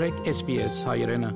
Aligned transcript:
Trek 0.00 0.24
SBS 0.24 0.82
Hairena. 0.82 1.30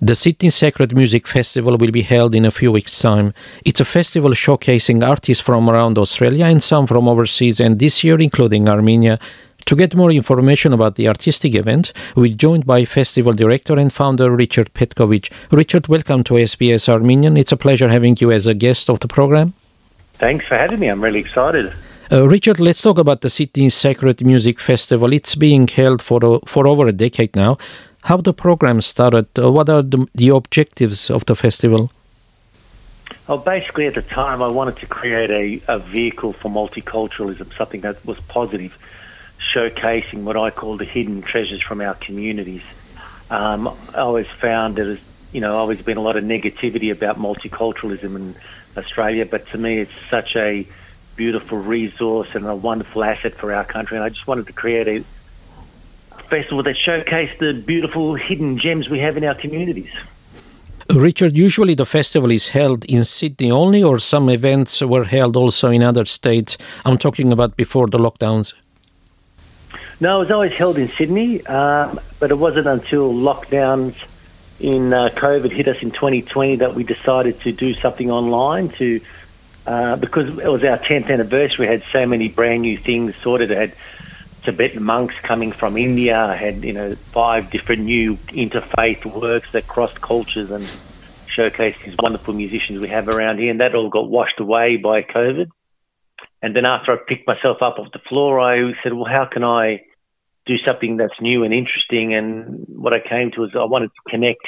The 0.00 0.14
Sydney 0.14 0.50
Sacred 0.50 0.94
Music 0.94 1.26
Festival 1.26 1.76
will 1.76 1.90
be 1.90 2.02
held 2.02 2.36
in 2.36 2.44
a 2.44 2.52
few 2.52 2.70
weeks' 2.70 3.00
time. 3.00 3.34
It's 3.64 3.80
a 3.80 3.84
festival 3.84 4.30
showcasing 4.30 5.02
artists 5.02 5.42
from 5.42 5.68
around 5.68 5.98
Australia 5.98 6.44
and 6.44 6.62
some 6.62 6.86
from 6.86 7.08
overseas, 7.08 7.58
and 7.58 7.80
this 7.80 8.04
year 8.04 8.20
including 8.20 8.68
Armenia. 8.68 9.18
To 9.64 9.74
get 9.74 9.96
more 9.96 10.12
information 10.12 10.72
about 10.72 10.94
the 10.94 11.08
artistic 11.08 11.56
event, 11.56 11.92
we're 12.14 12.36
joined 12.36 12.64
by 12.64 12.84
festival 12.84 13.32
director 13.32 13.76
and 13.76 13.92
founder 13.92 14.30
Richard 14.30 14.72
Petkovic. 14.72 15.32
Richard, 15.50 15.88
welcome 15.88 16.22
to 16.22 16.34
SBS 16.34 16.88
Armenian. 16.88 17.36
It's 17.36 17.50
a 17.50 17.56
pleasure 17.56 17.88
having 17.88 18.16
you 18.20 18.30
as 18.30 18.46
a 18.46 18.54
guest 18.54 18.88
of 18.88 19.00
the 19.00 19.08
program. 19.08 19.52
Thanks 20.14 20.46
for 20.46 20.56
having 20.56 20.78
me. 20.78 20.86
I'm 20.86 21.02
really 21.02 21.18
excited. 21.18 21.74
Uh, 22.10 22.26
Richard, 22.26 22.58
let's 22.58 22.80
talk 22.80 22.98
about 22.98 23.20
the 23.20 23.28
Sydney 23.28 23.68
Sacred 23.68 24.24
Music 24.24 24.58
Festival. 24.58 25.12
It's 25.12 25.34
being 25.34 25.68
held 25.68 26.00
for 26.00 26.40
for 26.46 26.66
over 26.66 26.86
a 26.86 26.92
decade 26.92 27.36
now. 27.36 27.58
How 28.04 28.16
the 28.16 28.32
program 28.32 28.80
started? 28.80 29.26
Uh, 29.38 29.52
what 29.52 29.68
are 29.68 29.82
the, 29.82 30.06
the 30.14 30.30
objectives 30.30 31.10
of 31.10 31.26
the 31.26 31.36
festival? 31.36 31.90
Well, 33.26 33.36
basically, 33.36 33.86
at 33.86 33.94
the 33.94 34.00
time, 34.00 34.40
I 34.40 34.48
wanted 34.48 34.76
to 34.76 34.86
create 34.86 35.30
a, 35.30 35.60
a 35.68 35.78
vehicle 35.78 36.32
for 36.32 36.50
multiculturalism, 36.50 37.54
something 37.54 37.82
that 37.82 38.02
was 38.06 38.18
positive, 38.20 38.72
showcasing 39.52 40.22
what 40.22 40.38
I 40.38 40.48
call 40.48 40.78
the 40.78 40.86
hidden 40.86 41.20
treasures 41.20 41.60
from 41.60 41.82
our 41.82 41.94
communities. 41.94 42.62
Um, 43.28 43.68
I 43.94 43.98
always 43.98 44.28
found 44.40 44.76
that, 44.76 44.98
you 45.32 45.42
know, 45.42 45.58
always 45.58 45.82
been 45.82 45.98
a 45.98 46.02
lot 46.02 46.16
of 46.16 46.24
negativity 46.24 46.90
about 46.90 47.18
multiculturalism 47.18 48.16
in 48.16 48.34
Australia, 48.78 49.26
but 49.26 49.46
to 49.48 49.58
me, 49.58 49.80
it's 49.80 49.92
such 50.08 50.36
a 50.36 50.66
beautiful 51.18 51.58
resource 51.58 52.28
and 52.34 52.46
a 52.46 52.54
wonderful 52.54 53.02
asset 53.04 53.34
for 53.34 53.52
our 53.52 53.64
country. 53.64 53.96
And 53.98 54.04
I 54.04 54.08
just 54.08 54.26
wanted 54.26 54.46
to 54.46 54.54
create 54.54 54.88
a 54.88 55.04
festival 56.30 56.62
that 56.62 56.76
showcased 56.76 57.38
the 57.38 57.52
beautiful 57.52 58.14
hidden 58.14 58.56
gems 58.56 58.88
we 58.88 59.00
have 59.00 59.16
in 59.18 59.24
our 59.24 59.34
communities. 59.34 59.90
Richard, 60.88 61.36
usually 61.36 61.74
the 61.74 61.84
festival 61.84 62.30
is 62.30 62.48
held 62.48 62.84
in 62.86 63.04
Sydney 63.04 63.50
only, 63.50 63.82
or 63.82 63.98
some 63.98 64.30
events 64.30 64.80
were 64.80 65.04
held 65.04 65.36
also 65.36 65.68
in 65.68 65.82
other 65.82 66.06
states. 66.06 66.56
I'm 66.86 66.96
talking 66.96 67.30
about 67.32 67.56
before 67.56 67.88
the 67.88 67.98
lockdowns. 67.98 68.54
No, 70.00 70.16
it 70.16 70.20
was 70.20 70.30
always 70.30 70.52
held 70.52 70.78
in 70.78 70.88
Sydney, 70.88 71.44
um, 71.46 72.00
but 72.20 72.30
it 72.30 72.38
wasn't 72.38 72.68
until 72.68 73.12
lockdowns 73.12 73.96
in 74.60 74.92
uh, 74.92 75.08
COVID 75.10 75.50
hit 75.50 75.68
us 75.68 75.82
in 75.82 75.90
2020 75.90 76.56
that 76.56 76.74
we 76.74 76.84
decided 76.84 77.40
to 77.40 77.52
do 77.52 77.74
something 77.74 78.10
online 78.10 78.68
to 78.70 79.00
uh, 79.68 79.96
because 79.96 80.38
it 80.38 80.48
was 80.48 80.64
our 80.64 80.78
10th 80.78 81.10
anniversary, 81.10 81.66
we 81.66 81.70
had 81.70 81.82
so 81.92 82.06
many 82.06 82.28
brand 82.28 82.62
new 82.62 82.78
things 82.78 83.14
sorted. 83.22 83.50
It 83.50 83.58
had 83.58 83.72
Tibetan 84.42 84.82
monks 84.82 85.14
coming 85.16 85.52
from 85.52 85.76
India. 85.76 86.18
I 86.18 86.36
had, 86.36 86.64
you 86.64 86.72
know, 86.72 86.94
five 87.12 87.50
different 87.50 87.82
new 87.82 88.16
interfaith 88.28 89.04
works 89.04 89.52
that 89.52 89.68
crossed 89.68 90.00
cultures 90.00 90.50
and 90.50 90.64
showcased 91.26 91.84
these 91.84 91.94
wonderful 91.98 92.32
musicians 92.32 92.80
we 92.80 92.88
have 92.88 93.08
around 93.08 93.40
here. 93.40 93.50
And 93.50 93.60
that 93.60 93.74
all 93.74 93.90
got 93.90 94.08
washed 94.08 94.40
away 94.40 94.78
by 94.78 95.02
COVID. 95.02 95.48
And 96.40 96.56
then 96.56 96.64
after 96.64 96.92
I 96.92 96.96
picked 97.06 97.26
myself 97.26 97.58
up 97.60 97.78
off 97.78 97.92
the 97.92 98.00
floor, 98.08 98.40
I 98.40 98.72
said, 98.82 98.94
well, 98.94 99.04
how 99.04 99.28
can 99.30 99.44
I 99.44 99.82
do 100.46 100.56
something 100.64 100.96
that's 100.96 101.20
new 101.20 101.44
and 101.44 101.52
interesting? 101.52 102.14
And 102.14 102.64
what 102.68 102.94
I 102.94 103.00
came 103.06 103.32
to 103.32 103.44
is 103.44 103.50
I 103.54 103.64
wanted 103.64 103.88
to 103.88 104.10
connect. 104.10 104.46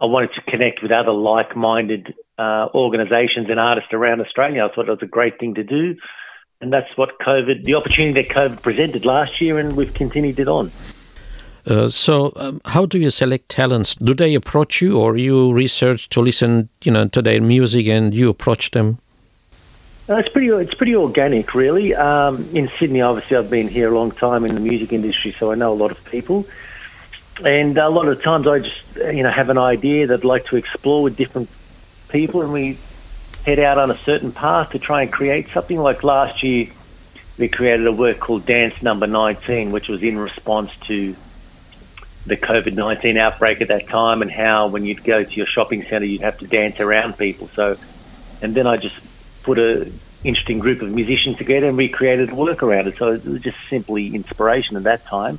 I 0.00 0.04
wanted 0.04 0.30
to 0.34 0.42
connect 0.48 0.84
with 0.84 0.92
other 0.92 1.10
like-minded 1.10 2.14
uh, 2.40 2.68
organisations 2.74 3.50
and 3.50 3.60
artists 3.60 3.92
around 3.92 4.20
Australia. 4.22 4.64
I 4.64 4.74
thought 4.74 4.88
it 4.88 4.96
was 4.98 5.02
a 5.02 5.06
great 5.18 5.38
thing 5.38 5.54
to 5.56 5.62
do, 5.62 5.96
and 6.60 6.72
that's 6.72 6.96
what 6.96 7.18
COVID, 7.18 7.64
the 7.64 7.74
opportunity 7.74 8.22
that 8.22 8.30
COVID 8.34 8.62
presented 8.62 9.04
last 9.04 9.40
year, 9.40 9.58
and 9.58 9.76
we've 9.76 9.92
continued 9.92 10.38
it 10.38 10.48
on. 10.48 10.72
Uh, 11.66 11.88
so, 11.88 12.32
um, 12.36 12.60
how 12.64 12.86
do 12.86 12.98
you 12.98 13.10
select 13.10 13.50
talents? 13.50 13.94
Do 13.94 14.14
they 14.14 14.34
approach 14.34 14.80
you, 14.80 14.98
or 14.98 15.18
you 15.18 15.52
research 15.52 16.08
to 16.10 16.20
listen, 16.22 16.70
you 16.82 16.90
know, 16.90 17.06
to 17.08 17.20
their 17.20 17.42
music, 17.42 17.86
and 17.86 18.14
you 18.14 18.30
approach 18.30 18.70
them? 18.70 18.98
Uh, 20.08 20.16
it's 20.16 20.30
pretty. 20.30 20.48
It's 20.48 20.74
pretty 20.74 20.96
organic, 20.96 21.54
really. 21.54 21.94
Um, 21.94 22.48
in 22.54 22.70
Sydney, 22.78 23.02
obviously, 23.02 23.36
I've 23.36 23.50
been 23.50 23.68
here 23.68 23.92
a 23.92 23.94
long 23.94 24.12
time 24.12 24.46
in 24.46 24.54
the 24.54 24.60
music 24.62 24.94
industry, 24.94 25.32
so 25.38 25.52
I 25.52 25.56
know 25.56 25.72
a 25.72 25.80
lot 25.84 25.90
of 25.90 26.02
people. 26.06 26.46
And 27.44 27.76
a 27.76 27.88
lot 27.88 28.08
of 28.08 28.22
times, 28.22 28.46
I 28.46 28.60
just, 28.60 28.82
you 28.96 29.22
know, 29.22 29.30
have 29.30 29.50
an 29.50 29.58
idea 29.58 30.06
that 30.06 30.20
I'd 30.20 30.24
like 30.24 30.46
to 30.46 30.56
explore 30.56 31.02
with 31.02 31.16
different 31.16 31.48
people 32.10 32.42
and 32.42 32.52
we 32.52 32.78
head 33.44 33.58
out 33.58 33.78
on 33.78 33.90
a 33.90 33.96
certain 33.98 34.32
path 34.32 34.70
to 34.70 34.78
try 34.78 35.02
and 35.02 35.12
create 35.12 35.48
something. 35.48 35.78
Like 35.78 36.04
last 36.04 36.42
year, 36.42 36.68
we 37.38 37.48
created 37.48 37.86
a 37.86 37.92
work 37.92 38.18
called 38.18 38.44
Dance 38.44 38.82
Number 38.82 39.06
19, 39.06 39.72
which 39.72 39.88
was 39.88 40.02
in 40.02 40.18
response 40.18 40.70
to 40.86 41.16
the 42.26 42.36
COVID 42.36 42.74
19 42.74 43.16
outbreak 43.16 43.62
at 43.62 43.68
that 43.68 43.88
time 43.88 44.20
and 44.20 44.30
how 44.30 44.68
when 44.68 44.84
you'd 44.84 45.02
go 45.02 45.24
to 45.24 45.32
your 45.32 45.46
shopping 45.46 45.82
centre, 45.84 46.04
you'd 46.04 46.20
have 46.20 46.38
to 46.38 46.46
dance 46.46 46.78
around 46.78 47.16
people. 47.16 47.48
So, 47.54 47.78
and 48.42 48.54
then 48.54 48.66
I 48.66 48.76
just 48.76 48.96
put 49.42 49.58
a 49.58 49.90
interesting 50.22 50.58
group 50.58 50.82
of 50.82 50.90
musicians 50.90 51.38
together 51.38 51.68
and 51.68 51.78
we 51.78 51.88
created 51.88 52.30
work 52.32 52.62
around 52.62 52.88
it. 52.88 52.96
So 52.98 53.12
it 53.12 53.24
was 53.24 53.40
just 53.40 53.56
simply 53.68 54.14
inspiration 54.14 54.76
at 54.76 54.82
that 54.82 55.06
time. 55.06 55.38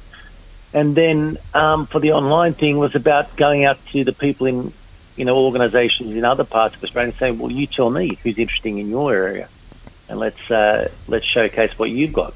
And 0.73 0.95
then 0.95 1.37
um, 1.53 1.85
for 1.85 1.99
the 1.99 2.13
online 2.13 2.53
thing 2.53 2.77
was 2.77 2.95
about 2.95 3.35
going 3.35 3.65
out 3.65 3.77
to 3.87 4.03
the 4.03 4.13
people 4.13 4.47
in 4.47 4.73
you 5.15 5.25
know, 5.25 5.37
organisations 5.37 6.15
in 6.15 6.25
other 6.25 6.43
parts 6.43 6.75
of 6.75 6.83
Australia 6.83 7.13
saying, 7.13 7.39
"Well, 7.39 7.51
you 7.51 7.67
tell 7.67 7.89
me 7.89 8.17
who's 8.23 8.37
interesting 8.37 8.77
in 8.77 8.89
your 8.89 9.13
area, 9.13 9.47
and 10.09 10.19
let's 10.19 10.51
uh, 10.51 10.89
let's 11.07 11.25
showcase 11.25 11.77
what 11.77 11.89
you've 11.89 12.13
got." 12.13 12.33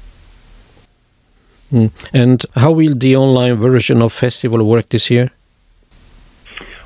Mm. 1.72 1.90
And 2.12 2.44
how 2.54 2.72
will 2.72 2.94
the 2.94 3.16
online 3.16 3.56
version 3.56 4.02
of 4.02 4.12
festival 4.12 4.62
work 4.64 4.88
this 4.88 5.10
year? 5.10 5.30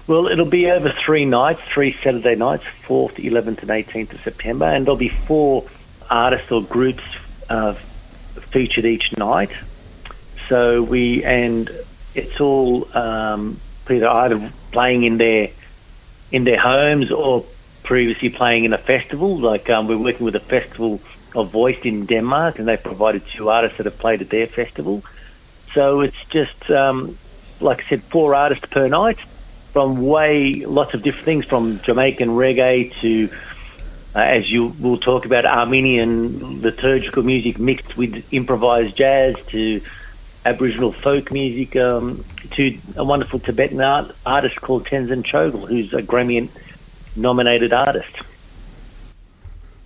Well, 0.06 0.26
it'll 0.26 0.46
be 0.46 0.68
over 0.70 0.90
three 0.90 1.24
nights, 1.24 1.60
three 1.72 1.92
Saturday 2.02 2.34
nights, 2.34 2.64
4th, 2.84 3.14
11th, 3.16 3.62
and 3.62 3.70
18th 3.70 4.14
of 4.14 4.20
September, 4.22 4.64
and 4.64 4.84
there'll 4.84 4.96
be 4.96 5.08
four 5.08 5.64
artists 6.10 6.50
or 6.50 6.62
groups 6.64 7.04
uh, 7.48 7.74
featured 8.50 8.84
each 8.84 9.16
night. 9.16 9.50
So 10.48 10.82
we 10.82 11.22
and 11.22 11.70
it's 12.16 12.40
all 12.40 12.88
um, 12.96 13.60
either 13.88 14.08
either 14.08 14.52
playing 14.72 15.04
in 15.04 15.18
their 15.18 15.50
in 16.32 16.44
their 16.44 16.58
homes 16.58 17.10
or 17.10 17.44
previously 17.82 18.30
playing 18.30 18.64
in 18.64 18.72
a 18.72 18.78
festival. 18.78 19.38
Like 19.38 19.68
um, 19.70 19.88
we're 19.88 19.98
working 19.98 20.24
with 20.24 20.36
a 20.36 20.40
festival 20.40 21.00
of 21.34 21.50
voice 21.50 21.78
in 21.82 22.06
Denmark, 22.06 22.58
and 22.58 22.66
they've 22.68 22.82
provided 22.82 23.26
two 23.26 23.48
artists 23.48 23.78
that 23.78 23.86
have 23.86 23.98
played 23.98 24.20
at 24.20 24.30
their 24.30 24.46
festival. 24.46 25.02
So 25.74 26.00
it's 26.00 26.24
just 26.30 26.70
um, 26.70 27.16
like 27.60 27.80
I 27.80 27.88
said, 27.88 28.02
four 28.02 28.34
artists 28.34 28.66
per 28.66 28.88
night 28.88 29.18
from 29.72 30.02
way 30.04 30.54
lots 30.66 30.94
of 30.94 31.02
different 31.02 31.24
things, 31.24 31.44
from 31.46 31.80
Jamaican 31.80 32.30
reggae 32.30 32.92
to 33.00 33.28
uh, 34.14 34.18
as 34.18 34.50
you 34.50 34.66
will 34.80 34.98
talk 34.98 35.24
about 35.24 35.46
Armenian 35.46 36.62
liturgical 36.62 37.22
music 37.22 37.58
mixed 37.60 37.96
with 37.96 38.24
improvised 38.32 38.96
jazz 38.96 39.36
to 39.48 39.80
Aboriginal 40.44 40.90
folk 40.90 41.30
music 41.30 41.76
um, 41.76 42.24
to 42.52 42.78
a 42.96 43.04
wonderful 43.04 43.38
Tibetan 43.38 43.80
art, 43.80 44.14
artist 44.26 44.60
called 44.60 44.86
Tenzin 44.86 45.22
Choegyal, 45.22 45.68
who's 45.68 45.92
a 45.92 46.02
Grammy 46.02 46.48
nominated 47.16 47.72
artist. 47.72 48.16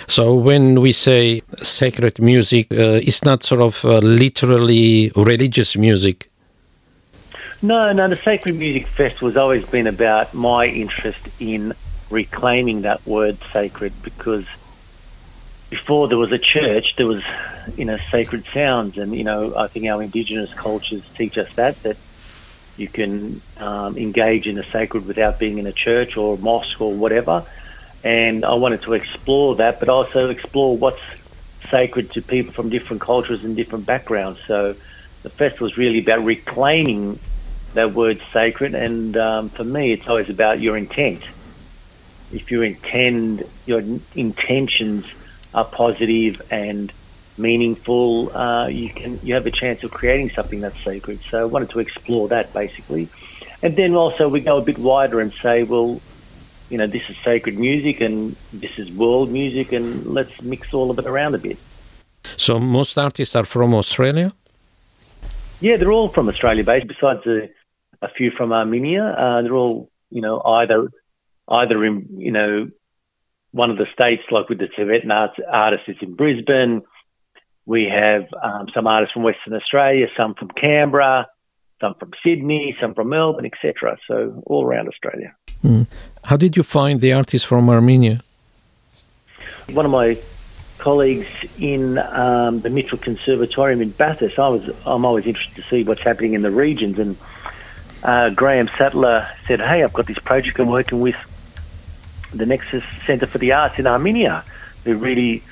So 0.07 0.35
when 0.35 0.81
we 0.81 0.93
say 0.93 1.43
sacred 1.63 2.21
music, 2.21 2.71
uh, 2.73 3.01
it's 3.03 3.25
not 3.25 3.43
sort 3.43 3.63
of 3.63 3.85
uh, 3.85 3.99
literally 3.99 5.11
religious 5.17 5.77
music. 5.77 6.31
No, 7.63 7.93
no, 7.93 8.09
the 8.09 8.17
Sacred 8.17 8.57
Music 8.57 8.87
Festival 8.87 9.29
has 9.29 9.39
always 9.39 9.65
been 9.65 9.87
about 9.87 10.35
my 10.35 10.67
interest 10.67 11.27
in 11.41 11.73
reclaiming 12.11 12.83
that 12.83 13.05
word 13.07 13.39
sacred 13.53 13.95
because 14.03 14.45
before 15.71 16.07
there 16.07 16.19
was 16.19 16.31
a 16.31 16.39
church, 16.39 16.97
there 16.97 17.07
was, 17.07 17.23
you 17.77 17.87
know, 17.87 17.97
sacred 18.11 18.45
sounds. 18.53 18.99
And, 18.99 19.17
you 19.17 19.25
know, 19.25 19.57
I 19.57 19.69
think 19.69 19.87
our 19.87 20.03
indigenous 20.03 20.53
cultures 20.53 21.03
teach 21.17 21.39
us 21.39 21.53
that, 21.55 21.83
that 21.85 21.97
you 22.77 22.89
can 22.89 23.41
um, 23.57 23.97
engage 23.97 24.47
in 24.47 24.57
the 24.57 24.65
sacred 24.73 25.07
without 25.07 25.39
being 25.39 25.59
in 25.59 25.67
a 25.67 25.73
church 25.73 26.17
or 26.17 26.35
a 26.35 26.39
mosque 26.39 26.81
or 26.81 26.93
whatever. 26.93 27.45
And 28.03 28.45
I 28.45 28.55
wanted 28.55 28.83
to 28.83 28.95
explore 28.95 29.57
that, 29.57 29.81
but 29.81 29.89
also 29.89 30.29
explore 30.29 30.77
what's 30.77 31.01
sacred 31.71 32.13
to 32.13 32.23
people 32.23 32.53
from 32.53 32.69
different 32.69 33.01
cultures 33.01 33.45
and 33.45 33.57
different 33.57 33.87
backgrounds. 33.87 34.41
So 34.47 34.77
the 35.23 35.31
festival 35.31 35.69
is 35.69 35.77
really 35.77 36.01
about 36.01 36.25
reclaiming 36.25 37.19
that 37.75 37.95
word 37.95 38.21
sacred. 38.33 38.75
And 38.75 39.17
um, 39.17 39.49
for 39.51 39.65
me, 39.65 39.93
it's 39.93 40.07
always 40.09 40.29
about 40.29 40.61
your 40.61 40.77
intent. 40.77 41.25
If 42.33 42.51
you 42.51 42.63
intend, 42.63 43.49
your 43.67 43.83
intentions 44.15 45.07
are 45.55 45.65
positive 45.65 46.43
and 46.51 46.93
meaningful, 47.37 48.37
uh, 48.37 48.67
you 48.69 48.91
can 48.91 49.19
you 49.23 49.35
have 49.35 49.47
a 49.47 49.51
chance 49.51 49.83
of 49.83 49.91
creating 49.91 50.31
something 50.31 50.61
that's 50.61 50.83
sacred. 50.83 51.21
So 51.31 51.41
I 51.41 51.45
wanted 51.45 51.71
to 51.71 51.81
explore 51.81 52.29
that 52.29 52.53
basically, 52.53 53.09
and 53.63 53.77
then 53.77 53.95
also 53.95 54.29
we 54.29 54.41
go 54.41 54.59
a 54.59 54.63
bit 54.63 54.79
wider 54.79 55.21
and 55.21 55.33
say, 55.33 55.63
well, 55.63 56.01
you 56.71 56.79
know, 56.79 56.87
this 56.87 57.09
is 57.11 57.17
sacred 57.19 57.59
music 57.59 58.01
and 58.01 58.37
this 58.53 58.79
is 58.79 58.91
world 58.91 59.31
music, 59.31 59.73
and 59.73 60.07
let's 60.07 60.43
mix 60.43 60.73
all 60.73 60.91
of 60.91 60.99
it 60.99 61.07
around 61.07 61.35
a 61.35 61.39
bit. 61.39 61.59
So 62.37 62.59
most 62.59 62.97
artists 62.97 63.37
are 63.37 63.45
from 63.45 63.75
Australia. 63.75 64.33
Yeah, 65.61 65.77
they're 65.77 65.93
all 65.93 66.09
from 66.09 66.29
Australia 66.29 66.65
based. 66.65 66.87
Besides 66.87 67.27
a, 67.27 67.49
a 68.03 68.09
few 68.09 68.31
from 68.31 68.53
Armenia, 68.53 69.05
uh, 69.05 69.43
they're 69.43 69.55
all 69.55 69.91
you 70.11 70.21
know 70.21 70.41
either 70.43 70.89
either 71.49 71.85
in 71.85 72.07
you 72.17 72.31
know 72.31 72.71
one 73.53 73.71
of 73.71 73.79
the 73.79 73.87
states, 73.93 74.25
like 74.31 74.49
with 74.49 74.59
the 74.59 74.67
Tibetan 74.67 75.13
arts, 75.13 75.39
artists, 75.49 75.87
it's 75.89 76.03
in 76.03 76.15
Brisbane. 76.15 76.83
We 77.67 77.85
have 77.87 78.27
um, 78.43 78.69
some 78.75 78.87
artists 78.87 79.13
from 79.15 79.23
Western 79.23 79.55
Australia, 79.55 80.07
some 80.17 80.35
from 80.35 80.49
Canberra, 80.49 81.27
some 81.81 81.95
from 81.95 82.13
Sydney, 82.23 82.77
some 82.81 82.95
from 82.95 83.09
Melbourne, 83.09 83.47
etc. 83.47 83.99
So 84.07 84.43
all 84.47 84.65
around 84.65 84.89
Australia. 84.89 85.35
Mm. 85.63 85.87
How 86.25 86.37
did 86.37 86.57
you 86.57 86.63
find 86.63 87.01
the 87.01 87.13
artists 87.13 87.47
from 87.47 87.71
Armenia? 87.71 88.21
One 89.71 89.87
of 89.87 89.91
my 89.91 90.19
colleagues 90.79 91.27
in 91.59 91.99
um, 91.99 92.61
the 92.61 92.69
Mitchell 92.69 92.99
Conservatorium 92.99 93.81
in 93.81 93.91
Bathurst, 93.91 94.39
I 94.39 94.49
was 94.49 94.69
I'm 94.85 95.05
always 95.07 95.27
interested 95.27 95.57
to 95.57 95.63
see 95.71 95.85
what's 95.85 96.03
happening 96.03 96.35
in 96.35 96.43
the 96.43 96.51
regions, 96.51 96.99
and 96.99 97.17
uh, 98.03 98.31
Graham 98.31 98.69
Sattler 98.77 99.27
said, 99.47 99.61
"Hey, 99.61 99.83
I've 99.83 99.95
got 99.95 100.07
this 100.07 100.19
project 100.19 100.59
I'm 100.59 100.69
working 100.69 101.01
with 101.01 101.17
the 102.35 102.45
Nexus 102.45 102.85
Centre 103.07 103.27
for 103.27 103.39
the 103.39 103.53
Arts 103.53 103.79
in 103.79 103.87
Armenia, 103.87 104.45
who 104.85 104.97
really 104.97 105.43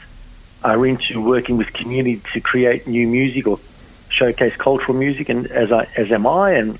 are 0.64 0.86
into 0.86 1.20
working 1.20 1.56
with 1.56 1.72
community 1.72 2.22
to 2.32 2.40
create 2.40 2.86
new 2.86 3.06
music 3.06 3.46
or 3.46 3.58
showcase 4.08 4.54
cultural 4.56 4.96
music, 4.96 5.28
and 5.28 5.46
as 5.48 5.72
I 5.72 5.88
as 5.96 6.12
am 6.12 6.26
I, 6.26 6.52
and 6.52 6.78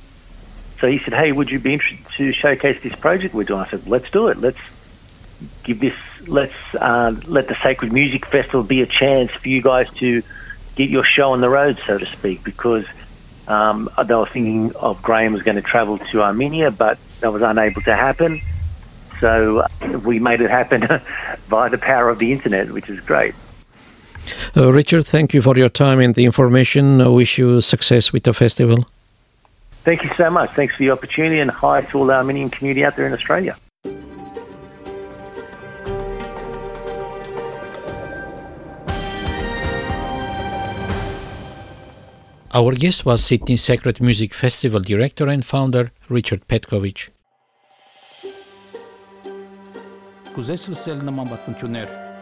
so 0.81 0.88
he 0.88 0.99
said, 0.99 1.14
"Hey, 1.14 1.32
would 1.32 1.50
you 1.50 1.58
be 1.58 1.73
interested 1.75 2.06
to 2.17 2.32
showcase 2.32 2.82
this 2.82 2.94
project 2.94 3.34
we're 3.34 3.44
doing?" 3.44 3.61
I 3.61 3.69
said, 3.69 3.87
"Let's 3.87 4.11
do 4.11 4.29
it. 4.29 4.38
Let's 4.38 4.58
give 5.64 5.81
this. 5.81 5.94
Let's 6.26 6.55
uh, 6.75 7.14
let 7.26 7.49
the 7.49 7.56
Sacred 7.62 7.93
Music 7.93 8.26
Festival 8.26 8.62
be 8.62 8.82
a 8.82 8.87
chance 8.87 9.31
for 9.32 9.49
you 9.49 9.62
guys 9.62 9.90
to 9.94 10.23
get 10.76 10.88
your 10.88 11.05
show 11.05 11.32
on 11.32 11.40
the 11.40 11.50
road, 11.50 11.81
so 11.87 11.99
to 11.99 12.06
speak, 12.06 12.44
because." 12.44 12.87
Um, 13.49 13.90
they 14.06 14.14
were 14.14 14.25
thinking 14.25 14.73
of 14.76 15.02
Graham 15.02 15.32
was 15.32 15.43
going 15.43 15.56
to 15.56 15.62
travel 15.62 15.99
to 15.99 16.23
Armenia, 16.23 16.70
but 16.70 16.96
that 17.20 17.32
was 17.32 17.43
unable 17.43 17.82
to 17.82 17.94
happen. 17.94 18.40
So 19.19 19.67
we 20.05 20.20
made 20.20 20.40
it 20.40 20.49
happen 20.49 20.87
by 21.49 21.69
the 21.69 21.76
power 21.76 22.08
of 22.08 22.20
the 22.20 22.31
internet, 22.31 22.70
which 22.70 22.88
is 22.88 23.00
great. 23.00 23.34
Uh, 24.56 24.72
Richard, 24.72 25.06
thank 25.06 25.34
you 25.34 25.42
for 25.42 25.56
your 25.56 25.69
time 25.69 26.00
and 26.00 26.14
the 26.14 26.24
information. 26.24 27.00
I 27.00 27.08
wish 27.08 27.38
you 27.38 27.60
success 27.60 28.12
with 28.12 28.24
the 28.24 28.34
festival. 28.34 28.86
Thank 29.84 30.04
you 30.04 30.10
so 30.16 30.30
much. 30.30 30.50
Thanks 30.50 30.76
for 30.76 30.82
the 30.84 30.90
opportunity 30.90 31.40
and 31.40 31.50
hi 31.50 31.80
to 31.80 31.98
all 31.98 32.06
the 32.06 32.14
Armenian 32.14 32.50
community 32.50 32.84
out 32.84 32.96
there 32.96 33.06
in 33.06 33.12
Australia. 33.12 33.56
Our 42.54 42.74
guest 42.74 43.06
was 43.06 43.24
Sydney 43.24 43.56
Sacred 43.56 43.98
Music 44.00 44.34
Festival 44.34 44.80
director 44.80 45.26
and 45.26 45.42
founder 45.42 45.90
Richard 46.10 46.46
Petkovic. 46.48 47.08